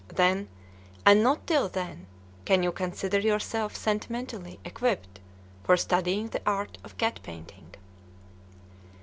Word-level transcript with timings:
Then, 0.07 0.47
and 1.05 1.21
not 1.21 1.45
till 1.45 1.69
then, 1.69 2.07
can 2.45 2.63
you 2.63 2.71
consider 2.71 3.19
yourself 3.19 3.75
sentimentally 3.75 4.59
equipped 4.65 5.19
for 5.63 5.77
studying 5.77 6.29
the 6.29 6.41
art 6.43 6.79
of 6.83 6.97
cat 6.97 7.19
painting." 7.21 7.75